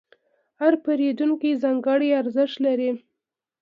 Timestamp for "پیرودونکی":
0.83-1.51